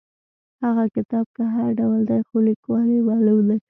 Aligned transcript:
هغه 0.65 0.85
کتاب 0.95 1.25
که 1.35 1.43
هر 1.55 1.69
ډول 1.79 1.99
دی 2.09 2.19
خو 2.27 2.37
لیکوال 2.47 2.87
یې 2.95 3.01
معلوم 3.07 3.39
دی. 3.49 3.57